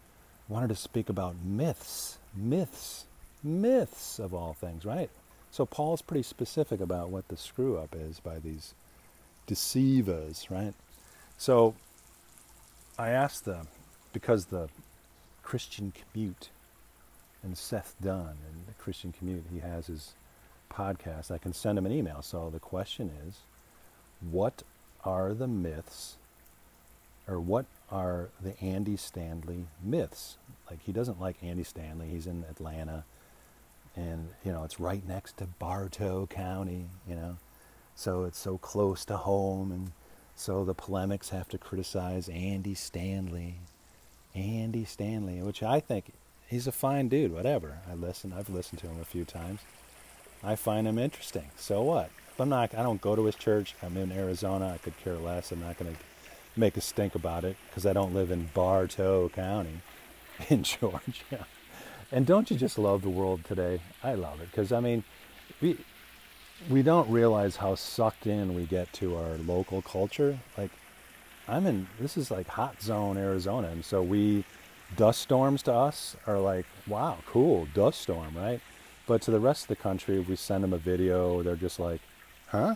[0.48, 3.06] wanted to speak about myths, myths,
[3.44, 5.10] myths of all things, right?
[5.50, 8.74] So Paul's pretty specific about what the screw up is by these
[9.48, 10.74] deceivers, right?
[11.38, 11.76] So
[13.00, 13.68] I asked them
[14.14, 14.70] because the
[15.44, 16.50] Christian Commute
[17.46, 20.14] and Seth Dunn and the Christian Commute, he has his
[20.70, 21.32] podcast.
[21.32, 22.22] I can send him an email.
[22.22, 23.38] So the question is,
[24.20, 24.64] what
[25.06, 26.18] are the myths
[27.28, 30.38] or what are the Andy Stanley myths?
[30.70, 32.10] Like he doesn't like Andy Stanley.
[32.10, 33.06] He's in Atlanta
[33.96, 37.38] and you know it's right next to Bartow County, you know,
[37.96, 39.92] so it's so close to home, and
[40.36, 43.56] so the polemics have to criticize Andy Stanley,
[44.34, 46.12] Andy Stanley, which I think
[46.48, 47.34] he's a fine dude.
[47.34, 49.62] Whatever, I listen, I've listened to him a few times.
[50.44, 51.50] I find him interesting.
[51.56, 52.10] So what?
[52.38, 52.76] I'm not.
[52.76, 53.76] I don't go to his church.
[53.82, 54.74] I'm in Arizona.
[54.74, 55.52] I could care less.
[55.52, 56.00] I'm not going to
[56.56, 59.82] make a stink about it because I don't live in Bartow County
[60.50, 61.48] in Georgia.
[62.12, 63.82] And don't you just love the world today?
[64.04, 65.04] I love it because I mean,
[65.62, 65.78] we
[66.70, 70.40] we don't realize how sucked in we get to our local culture.
[70.58, 70.72] Like
[71.48, 74.46] I'm in this is like hot zone Arizona, and so we
[74.96, 78.62] dust storms to us are like wow, cool dust storm, right?
[79.08, 82.02] But to the rest of the country, we send them a video, they're just like,
[82.48, 82.76] huh?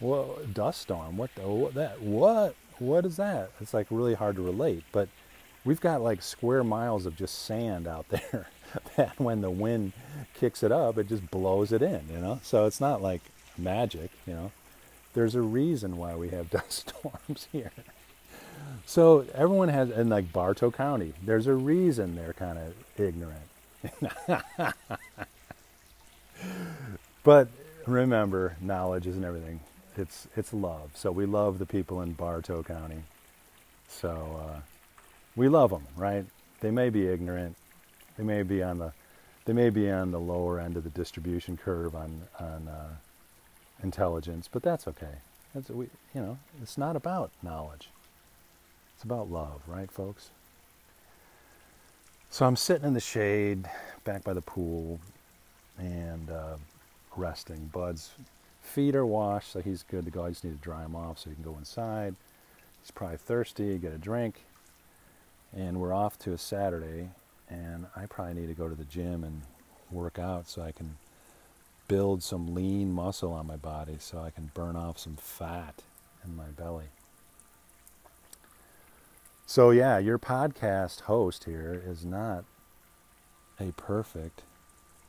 [0.00, 1.16] Well, dust storm?
[1.16, 2.00] What the what that?
[2.00, 2.54] What?
[2.78, 3.50] What is that?
[3.60, 5.08] It's like really hard to relate, but
[5.64, 8.48] we've got like square miles of just sand out there
[8.96, 9.92] that when the wind
[10.34, 12.40] kicks it up, it just blows it in, you know?
[12.42, 13.22] So it's not like
[13.56, 14.52] magic, you know?
[15.14, 17.72] There's a reason why we have dust storms here.
[18.86, 23.42] So everyone has, in like Bartow County, there's a reason they're kind of ignorant.
[27.24, 27.48] but
[27.86, 29.60] remember, knowledge isn't everything.
[29.96, 30.90] It's it's love.
[30.94, 33.02] So we love the people in Bartow County.
[33.88, 34.60] So uh,
[35.36, 36.24] we love them, right?
[36.60, 37.56] They may be ignorant.
[38.16, 38.92] They may be on the
[39.44, 42.94] they may be on the lower end of the distribution curve on on uh,
[43.82, 45.16] intelligence, but that's okay.
[45.54, 47.88] That's, we, you know, it's not about knowledge.
[48.94, 50.30] It's about love, right, folks?
[52.30, 53.68] So I'm sitting in the shade,
[54.04, 55.00] back by the pool,
[55.78, 56.56] and uh,
[57.16, 57.70] resting.
[57.72, 58.10] Bud's
[58.62, 60.24] feet are washed, so he's good to go.
[60.24, 62.14] I just need to dry him off so he can go inside.
[62.80, 64.42] He's probably thirsty, get a drink
[65.54, 67.10] and we're off to a Saturday,
[67.48, 69.42] and I probably need to go to the gym and
[69.90, 70.96] work out so I can
[71.88, 75.82] build some lean muscle on my body so I can burn off some fat
[76.24, 76.86] in my belly.
[79.46, 82.44] So, yeah, your podcast host here is not
[83.60, 84.42] a perfect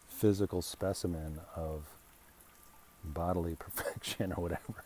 [0.07, 1.95] physical specimen of
[3.03, 4.83] bodily perfection or whatever.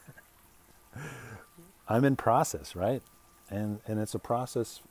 [1.88, 3.02] I'm in process, right?
[3.50, 4.82] And and it's a process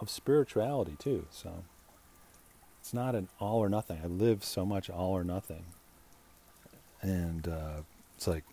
[0.00, 1.26] of spirituality too.
[1.30, 1.64] So
[2.80, 4.00] it's not an all or nothing.
[4.02, 5.64] I live so much all or nothing,
[7.02, 7.82] and uh,
[8.16, 8.44] it's like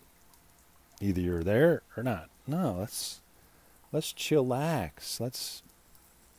[1.00, 2.28] either you're there or not.
[2.46, 3.20] No, let's
[3.94, 5.20] let's chillax.
[5.20, 5.62] Let's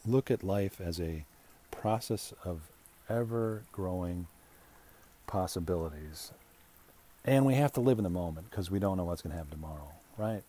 [0.05, 1.23] look at life as a
[1.71, 2.63] process of
[3.09, 4.27] ever growing
[5.25, 6.33] possibilities.
[7.23, 9.37] And we have to live in the moment because we don't know what's going to
[9.37, 10.43] happen tomorrow, right?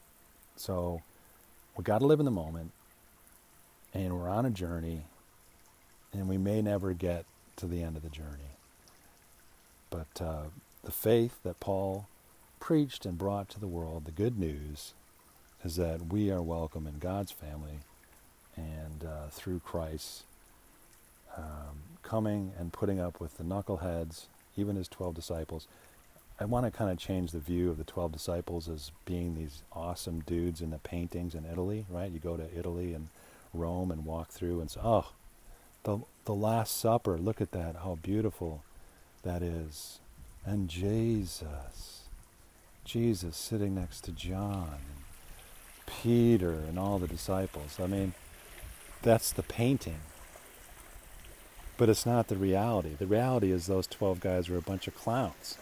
[0.57, 1.03] So
[1.77, 2.73] we got to live in the moment
[3.95, 5.05] and we're on a journey
[6.13, 7.25] and we may never get
[7.57, 8.57] to the end of the journey.
[9.91, 10.43] But uh,
[10.83, 12.09] the faith that Paul
[12.59, 14.93] preached and brought to the world, the good news,
[15.65, 17.81] is that we are welcome in God's family
[18.57, 20.25] and uh, through Christ,
[21.37, 24.27] um, coming and putting up with the knuckleheads,
[24.57, 25.67] even his 12 disciples.
[26.39, 29.63] I want to kind of change the view of the 12 disciples as being these
[29.73, 32.11] awesome dudes in the paintings in Italy, right?
[32.11, 33.09] You go to Italy and
[33.55, 35.13] Rome and walk through and say, oh,
[35.85, 38.63] the, the Last Supper, look at that, how beautiful
[39.23, 40.01] that is.
[40.45, 42.03] And Jesus,
[42.85, 44.79] Jesus sitting next to John,
[45.87, 47.79] Peter, and all the disciples.
[47.81, 48.15] I mean,
[49.03, 50.01] that's the painting.
[51.77, 52.95] But it's not the reality.
[52.99, 55.59] The reality is those 12 guys were a bunch of clowns.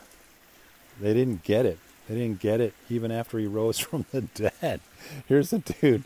[1.00, 1.78] They didn't get it.
[2.08, 4.80] They didn't get it even after he rose from the dead.
[5.26, 6.04] Here's the dude.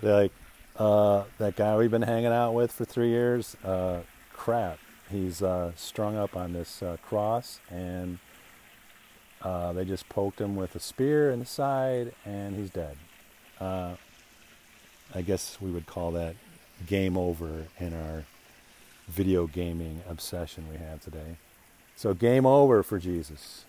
[0.00, 0.32] like,
[0.76, 4.00] uh, that guy we've been hanging out with for three years, uh,
[4.32, 4.78] crap.
[5.10, 8.18] He's uh, strung up on this uh, cross, and
[9.42, 12.96] uh, they just poked him with a spear in the side, and he's dead.
[13.60, 13.94] Uh,
[15.14, 16.36] I guess we would call that
[16.86, 18.24] game over in our
[19.08, 21.36] video gaming obsession we have today.
[21.96, 23.64] So game over for Jesus.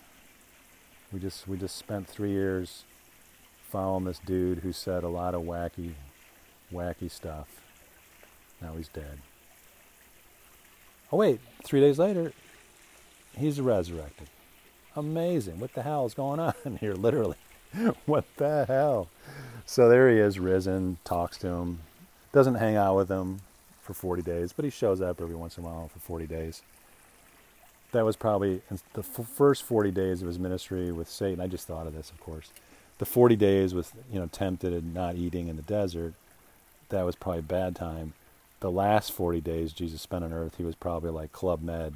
[1.12, 2.84] We just we just spent three years
[3.64, 5.94] following this dude who said a lot of wacky,
[6.72, 7.48] wacky stuff.
[8.62, 9.20] Now he's dead.
[11.12, 12.34] Oh wait, three days later,
[13.36, 14.28] he's resurrected.
[14.96, 15.60] Amazing.
[15.60, 16.94] What the hell is going on here?
[16.94, 17.38] Literally.
[18.06, 19.10] what the hell?
[19.66, 21.80] So there he is, risen, talks to him,
[22.32, 23.42] doesn't hang out with him
[23.82, 26.62] for 40 days, but he shows up every once in a while for 40 days
[27.92, 28.62] that was probably
[28.94, 31.40] the f- first 40 days of his ministry with Satan.
[31.40, 32.52] I just thought of this, of course.
[33.00, 36.14] The 40 days with, you know, tempted and not eating in the desert,
[36.90, 38.14] that was probably bad time.
[38.60, 41.96] The last 40 days Jesus spent on earth, he was probably like Club Med.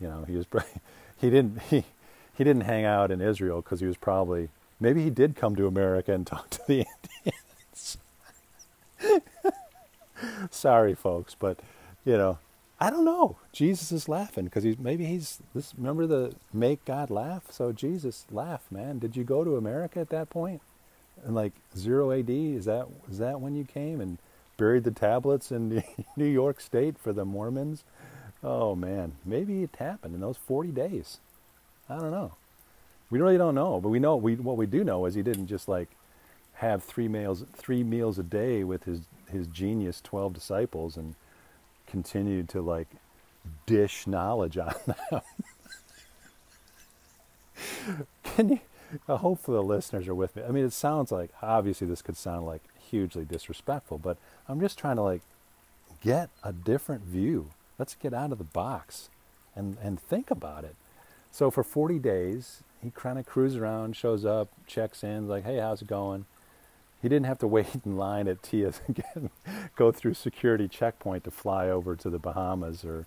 [0.00, 0.46] You know, he was
[1.20, 1.84] he didn't he
[2.36, 4.48] he didn't hang out in Israel because he was probably
[4.80, 6.86] maybe he did come to America and talk to the
[7.24, 7.98] Indians.
[10.50, 11.58] Sorry, folks, but
[12.04, 12.38] you know,
[12.80, 13.36] I don't know.
[13.52, 15.74] Jesus is laughing because he's maybe he's this.
[15.76, 17.50] Remember the make God laugh?
[17.50, 18.98] So Jesus, laugh, man.
[18.98, 20.62] Did you go to America at that point?
[21.24, 24.18] And like zero AD, is that is that when you came and
[24.56, 25.82] buried the tablets in
[26.16, 27.84] New York State for the Mormons?
[28.44, 31.18] Oh man, maybe it happened in those forty days.
[31.88, 32.32] I don't know.
[33.10, 35.46] We really don't know, but we know we what we do know is he didn't
[35.46, 35.88] just like
[36.54, 39.00] have three meals three meals a day with his
[39.30, 41.14] his genius twelve disciples and
[41.86, 42.88] continued to like
[43.66, 44.74] dish knowledge on
[45.10, 45.20] them.
[48.24, 48.60] Can you?
[49.06, 50.42] Uh, hopefully, the listeners are with me.
[50.42, 54.16] I mean, it sounds like obviously this could sound like hugely disrespectful, but
[54.48, 55.22] I'm just trying to like
[56.02, 57.50] get a different view.
[57.78, 59.08] Let's get out of the box
[59.54, 60.76] and and think about it.
[61.30, 65.58] So for 40 days, he kind of cruises around, shows up, checks in, like, "Hey,
[65.58, 66.26] how's it going?"
[67.02, 69.30] He didn't have to wait in line at TIA's again,
[69.76, 73.06] go through security checkpoint to fly over to the Bahamas or,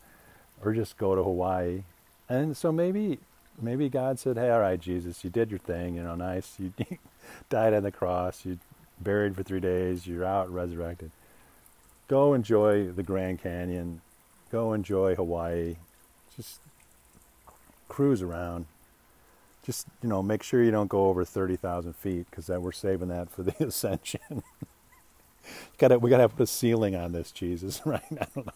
[0.63, 1.83] or just go to Hawaii.
[2.29, 3.19] And so maybe,
[3.61, 5.95] maybe God said, "Hey, all right, Jesus, you did your thing.
[5.95, 6.55] You know, nice.
[6.59, 6.73] You
[7.49, 8.45] died on the cross.
[8.45, 8.59] You
[8.99, 10.07] buried for three days.
[10.07, 11.11] You're out, resurrected.
[12.07, 14.01] Go enjoy the Grand Canyon.
[14.51, 15.77] Go enjoy Hawaii.
[16.35, 16.59] Just
[17.87, 18.65] cruise around."
[19.63, 23.09] Just you know make sure you don't go over 30,000 feet because then we're saving
[23.09, 24.43] that for the ascension.
[25.77, 28.01] got we got to put a ceiling on this Jesus, right?
[28.11, 28.53] I don't know.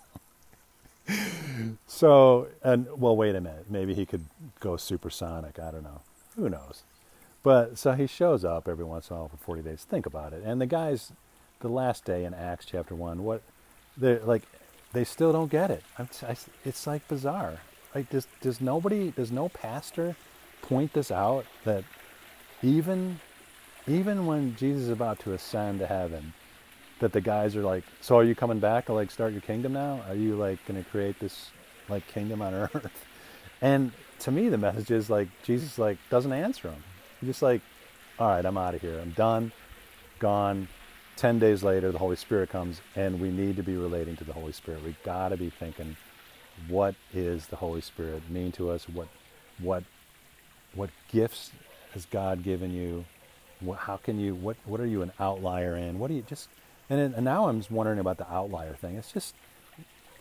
[1.88, 3.66] so and well, wait a minute.
[3.70, 4.26] Maybe he could
[4.60, 5.60] go supersonic.
[5.60, 6.02] I don't know.
[6.36, 6.84] Who knows?
[7.44, 9.86] But so he shows up every once in a while for 40 days.
[9.88, 10.42] Think about it.
[10.44, 11.12] And the guys,
[11.60, 13.44] the last day in Acts chapter one, what
[13.96, 14.42] they're like,
[14.94, 15.84] they still don't get it.
[16.00, 17.60] I, it's like bizarre.
[17.94, 20.16] Like does does nobody does no pastor
[20.62, 21.84] point this out that
[22.62, 23.20] even
[23.88, 26.34] even when Jesus is about to ascend to heaven,
[27.00, 29.74] that the guys are like, "So are you coming back to like start your kingdom
[29.74, 30.02] now?
[30.08, 31.52] Are you like going to create this
[31.90, 33.06] like kingdom on earth?"
[33.62, 36.84] And to me, the message is like Jesus like doesn't answer them.
[37.22, 37.62] You're just like,
[38.20, 39.00] all right, I'm out of here.
[39.00, 39.52] I'm done,
[40.20, 40.68] gone.
[41.18, 44.34] 10 days later, the Holy Spirit comes, and we need to be relating to the
[44.34, 44.84] Holy Spirit.
[44.84, 45.96] we got to be thinking,
[46.68, 48.88] what is the Holy Spirit mean to us?
[48.90, 49.08] What,
[49.60, 49.84] what,
[50.76, 51.52] what gifts
[51.94, 53.06] has God given you?
[53.60, 55.98] What, how can you, what, what are you an outlier in?
[55.98, 56.50] What do you just,
[56.90, 58.96] and, then, and now I'm just wondering about the outlier thing.
[58.96, 59.34] It's just,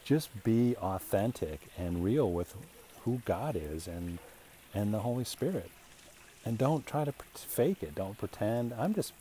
[0.05, 2.55] just be authentic and real with
[3.03, 4.19] who God is and,
[4.73, 5.71] and the Holy Spirit.
[6.45, 7.95] And don't try to fake it.
[7.95, 8.73] Don't pretend.
[8.75, 9.13] I'm just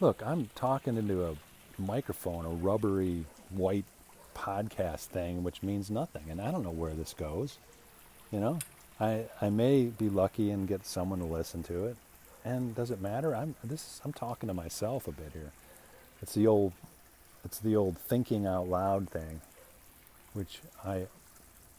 [0.00, 1.36] look, I'm talking into a
[1.78, 3.84] microphone, a rubbery white
[4.34, 6.24] podcast thing, which means nothing.
[6.28, 7.58] And I don't know where this goes.
[8.32, 8.58] You know,
[9.00, 11.96] I, I may be lucky and get someone to listen to it.
[12.44, 13.34] And does it matter?
[13.34, 14.00] I'm this.
[14.04, 15.52] I'm talking to myself a bit here.
[16.22, 16.72] It's the old,
[17.44, 19.40] it's the old thinking out loud thing,
[20.34, 21.06] which I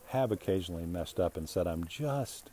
[0.07, 2.49] have occasionally messed up and said I'm just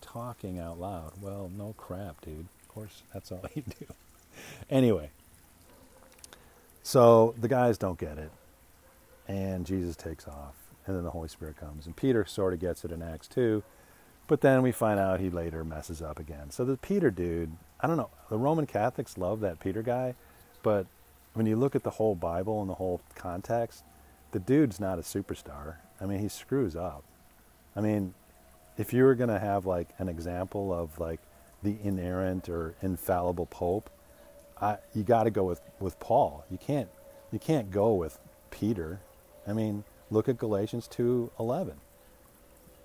[0.00, 1.12] talking out loud.
[1.20, 2.46] Well, no crap, dude.
[2.62, 3.86] Of course, that's all you do
[4.68, 5.10] anyway,
[6.82, 8.30] so the guys don't get it,
[9.28, 10.54] and Jesus takes off,
[10.86, 13.62] and then the Holy Spirit comes, and Peter sort of gets it in Acts 2,
[14.30, 16.50] but then we find out he later messes up again.
[16.50, 17.50] So the Peter dude,
[17.80, 20.14] I don't know, the Roman Catholics love that Peter guy,
[20.62, 20.86] but
[21.32, 23.82] when you look at the whole Bible and the whole context,
[24.30, 25.78] the dude's not a superstar.
[26.00, 27.02] I mean, he screws up.
[27.74, 28.14] I mean,
[28.78, 31.18] if you were going to have like an example of like
[31.64, 33.90] the inerrant or infallible pope,
[34.62, 36.44] I, you got to go with, with Paul.
[36.48, 36.88] You can't
[37.32, 38.20] you can't go with
[38.52, 39.00] Peter.
[39.44, 41.80] I mean, look at Galatians two eleven.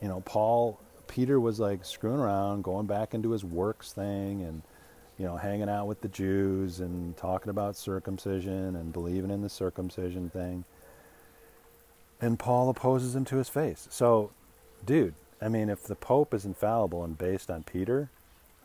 [0.01, 4.61] You know, Paul Peter was like screwing around, going back into his works thing, and
[5.17, 9.49] you know, hanging out with the Jews and talking about circumcision and believing in the
[9.49, 10.65] circumcision thing.
[12.19, 13.87] And Paul opposes him to his face.
[13.91, 14.31] So,
[14.85, 18.09] dude, I mean, if the Pope is infallible and based on Peter,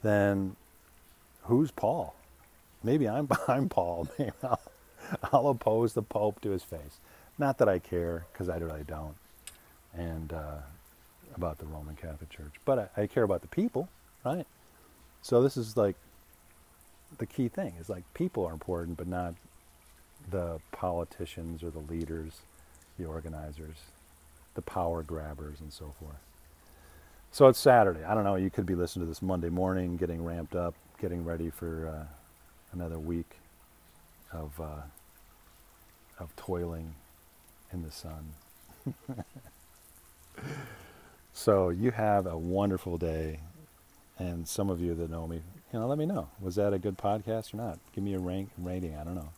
[0.02, 0.56] then
[1.42, 2.14] who's Paul?
[2.82, 4.08] maybe I'm I'm Paul.
[4.18, 4.60] Maybe I'll,
[5.32, 6.98] I'll, oppose the Pope to his face.
[7.38, 9.16] Not that I care, because I really don't,
[9.94, 10.58] and uh,
[11.36, 13.88] about the Roman Catholic Church, but I, I care about the people,
[14.24, 14.46] right?
[15.22, 15.96] So this is like
[17.18, 19.34] the key thing is like people are important, but not
[20.30, 22.40] the politicians or the leaders,
[22.98, 23.76] the organizers,
[24.54, 26.16] the power grabbers, and so forth.
[27.32, 28.04] So it's Saturday.
[28.04, 28.36] I don't know.
[28.36, 31.88] You could be listening to this Monday morning, getting ramped up, getting ready for.
[31.88, 32.14] Uh,
[32.72, 33.36] another week
[34.32, 34.82] of uh,
[36.18, 36.94] of toiling
[37.72, 38.32] in the sun.
[41.32, 43.40] so you have a wonderful day,
[44.18, 46.28] and some of you that know me, you know, let me know.
[46.40, 47.78] Was that a good podcast or not?
[47.94, 48.96] Give me a rank rating.
[48.96, 49.30] I don't know.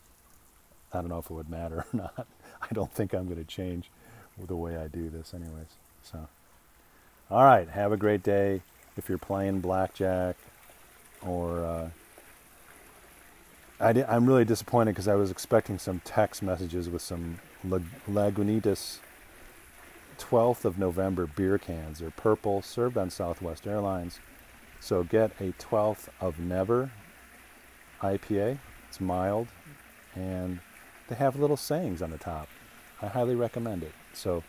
[0.93, 2.27] I don't know if it would matter or not.
[2.61, 3.91] I don't think I'm going to change
[4.47, 5.77] the way I do this, anyways.
[6.03, 6.29] So,
[7.31, 7.69] all right.
[7.69, 8.63] Have a great day.
[8.97, 10.37] If you're playing blackjack
[11.23, 11.91] or uh,
[13.81, 18.99] I am really disappointed because I was expecting some text messages with some Lagunitas
[20.19, 21.99] 12th of November beer cans.
[21.99, 24.21] They're purple, served on Southwest Airlines.
[24.81, 26.91] So get a 12th of Never
[28.03, 28.59] IPA.
[28.89, 29.49] It's mild,
[30.15, 30.59] and
[31.09, 32.49] they have little sayings on the top.
[33.01, 33.93] I highly recommend it.
[34.13, 34.43] So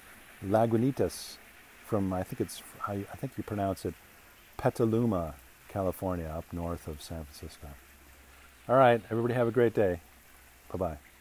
[0.46, 1.38] Lagunitas
[1.86, 3.94] from I think it's I, I think you pronounce it
[4.58, 5.36] Petaluma,
[5.70, 7.68] California, up north of San Francisco.
[8.68, 10.02] All right, everybody have a great day.
[10.72, 11.13] Bye bye.